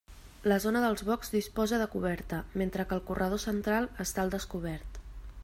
La 0.51 0.55
zona 0.61 0.79
dels 0.85 1.03
boxs 1.09 1.29
disposa 1.33 1.79
de 1.81 1.87
coberta, 1.97 2.41
mentre 2.63 2.87
que 2.89 2.99
el 3.01 3.05
corredor 3.11 3.45
central 3.45 3.91
està 4.07 4.27
al 4.27 4.35
descobert. 4.39 5.01